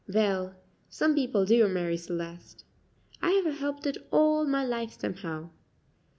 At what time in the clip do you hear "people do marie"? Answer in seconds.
1.13-1.95